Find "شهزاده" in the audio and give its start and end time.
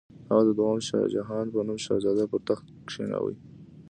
1.85-2.25